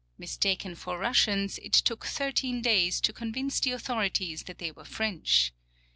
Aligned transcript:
Mis 0.17 0.35
taken 0.35 0.73
for 0.73 0.97
Russians, 0.97 1.59
it 1.59 1.73
took 1.73 2.07
13 2.07 2.59
days 2.63 2.99
to 3.01 3.13
convince 3.13 3.59
the 3.59 3.69
authorities 3.69 4.41
that 4.45 4.57
they 4.57 4.71
were 4.71 4.83
French. 4.83 5.53